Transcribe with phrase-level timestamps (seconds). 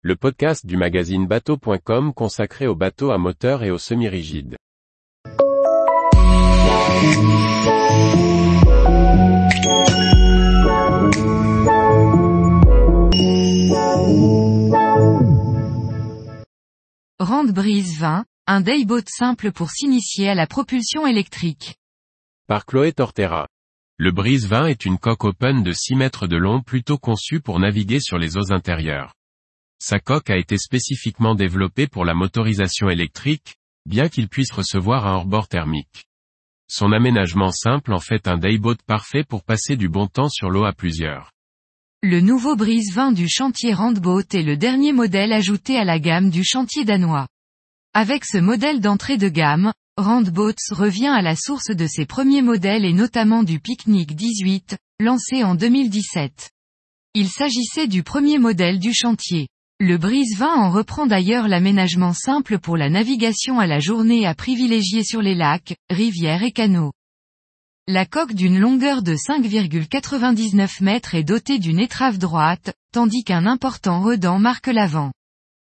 [0.00, 4.54] le podcast du magazine bateau.com consacré aux bateaux à moteur et aux semi-rigides.
[17.18, 21.74] Rand Brise 20, un dayboat simple pour s'initier à la propulsion électrique.
[22.46, 23.48] Par Chloé Tortera.
[23.96, 27.58] Le Brise 20 est une coque open de 6 mètres de long plutôt conçue pour
[27.58, 29.17] naviguer sur les eaux intérieures.
[29.80, 35.14] Sa coque a été spécifiquement développée pour la motorisation électrique, bien qu'il puisse recevoir un
[35.14, 36.06] hors-bord thermique.
[36.68, 40.64] Son aménagement simple en fait un dayboat parfait pour passer du bon temps sur l'eau
[40.64, 41.32] à plusieurs.
[42.02, 46.30] Le nouveau Brise 20 du chantier Randboat est le dernier modèle ajouté à la gamme
[46.30, 47.28] du chantier danois.
[47.94, 52.84] Avec ce modèle d'entrée de gamme, Randboats revient à la source de ses premiers modèles
[52.84, 56.50] et notamment du Picnic 18, lancé en 2017.
[57.14, 59.48] Il s'agissait du premier modèle du chantier.
[59.80, 64.34] Le Brise 20 en reprend d'ailleurs l'aménagement simple pour la navigation à la journée à
[64.34, 66.90] privilégier sur les lacs, rivières et canaux.
[67.86, 74.02] La coque d'une longueur de 5,99 mètres est dotée d'une étrave droite, tandis qu'un important
[74.02, 75.12] redent marque l'avant.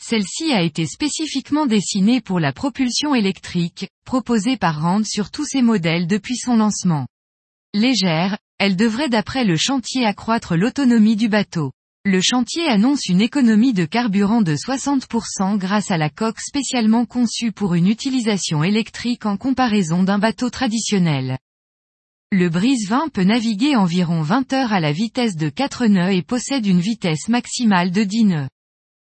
[0.00, 5.60] Celle-ci a été spécifiquement dessinée pour la propulsion électrique, proposée par Rand sur tous ses
[5.60, 7.08] modèles depuis son lancement.
[7.74, 11.72] Légère, elle devrait d'après le chantier accroître l'autonomie du bateau.
[12.04, 17.52] Le chantier annonce une économie de carburant de 60% grâce à la coque spécialement conçue
[17.52, 21.38] pour une utilisation électrique en comparaison d'un bateau traditionnel.
[22.30, 26.22] Le Brise 20 peut naviguer environ 20 heures à la vitesse de 4 nœuds et
[26.22, 28.48] possède une vitesse maximale de 10 nœuds.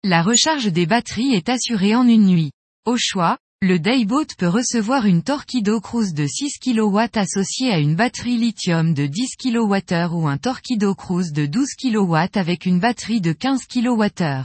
[0.04, 2.52] La recharge des batteries est assurée en une nuit.
[2.86, 7.96] Au choix, le Dayboat peut recevoir une Torquido Cruise de 6 kW associée à une
[7.96, 13.20] batterie lithium de 10 kWh ou un Torquido Cruise de 12 kW avec une batterie
[13.20, 14.44] de 15 kWh.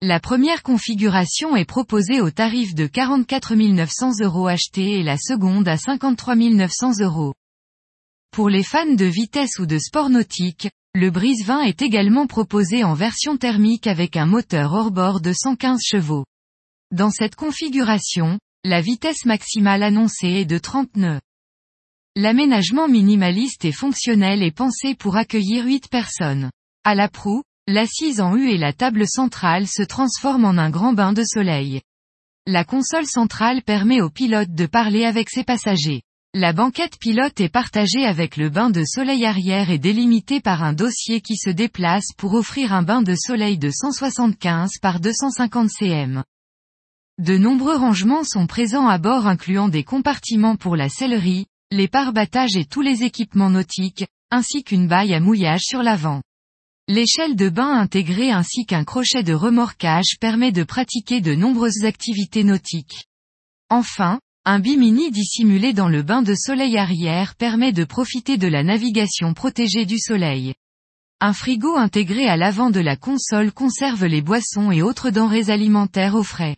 [0.00, 5.68] La première configuration est proposée au tarif de 44 900 euros acheté et la seconde
[5.68, 7.34] à 53 900 euros.
[8.32, 12.84] Pour les fans de vitesse ou de sport nautique, le Brise 20 est également proposé
[12.84, 16.24] en version thermique avec un moteur hors-bord de 115 chevaux.
[16.92, 21.20] Dans cette configuration, la vitesse maximale annoncée est de 30 nœuds.
[22.16, 26.50] L'aménagement minimaliste et fonctionnel est pensé pour accueillir 8 personnes.
[26.82, 30.92] À la proue, l'assise en U et la table centrale se transforment en un grand
[30.92, 31.80] bain de soleil.
[32.48, 36.02] La console centrale permet au pilote de parler avec ses passagers.
[36.34, 40.72] La banquette pilote est partagée avec le bain de soleil arrière et délimitée par un
[40.72, 46.24] dossier qui se déplace pour offrir un bain de soleil de 175 par 250 cm.
[47.20, 52.56] De nombreux rangements sont présents à bord incluant des compartiments pour la sellerie, les pare-battages
[52.56, 56.22] et tous les équipements nautiques, ainsi qu'une baille à mouillage sur l'avant.
[56.88, 62.42] L'échelle de bain intégrée ainsi qu'un crochet de remorquage permet de pratiquer de nombreuses activités
[62.42, 63.04] nautiques.
[63.68, 68.62] Enfin, un bimini dissimulé dans le bain de soleil arrière permet de profiter de la
[68.62, 70.54] navigation protégée du soleil.
[71.20, 76.14] Un frigo intégré à l'avant de la console conserve les boissons et autres denrées alimentaires
[76.14, 76.56] au frais.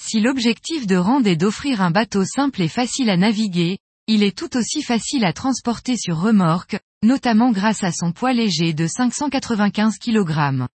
[0.00, 4.36] Si l'objectif de Rand est d'offrir un bateau simple et facile à naviguer, il est
[4.36, 9.98] tout aussi facile à transporter sur remorque, notamment grâce à son poids léger de 595
[9.98, 10.66] kg.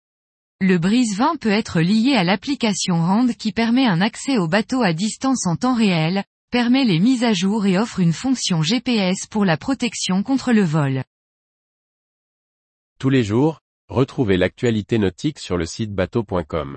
[0.60, 4.82] Le Brise 20 peut être lié à l'application Rand qui permet un accès au bateau
[4.82, 9.26] à distance en temps réel, permet les mises à jour et offre une fonction GPS
[9.26, 11.04] pour la protection contre le vol.
[12.98, 16.76] Tous les jours, retrouvez l'actualité nautique sur le site bateau.com.